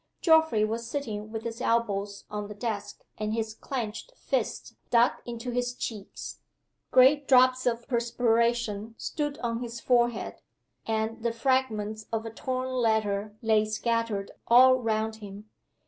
Geoffrey 0.19 0.65
was 0.65 0.89
sitting 0.89 1.31
with 1.31 1.43
his 1.43 1.61
elbows 1.61 2.25
on 2.27 2.47
the 2.47 2.55
desk, 2.55 3.03
and 3.19 3.35
his 3.35 3.53
clenched 3.53 4.13
fists 4.15 4.73
dug 4.89 5.11
into 5.27 5.51
his 5.51 5.75
cheeks. 5.75 6.39
Great 6.89 7.27
drops 7.27 7.67
of 7.67 7.87
perspiration 7.87 8.95
stood 8.97 9.37
on 9.43 9.61
his 9.61 9.79
forehead, 9.79 10.41
and 10.87 11.21
the 11.21 11.31
fragments 11.31 12.07
of 12.11 12.25
a 12.25 12.31
torn 12.31 12.69
letter 12.69 13.35
lay 13.43 13.63
scattered 13.63 14.31
all 14.47 14.77
round 14.81 15.17
him. 15.17 15.51